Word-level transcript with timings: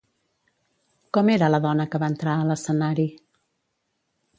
Com 1.17 1.29
era 1.35 1.51
la 1.55 1.61
dona 1.67 1.87
que 1.93 2.03
va 2.05 2.13
entrar 2.15 2.37
a 2.41 2.49
l'escenari? 2.53 3.11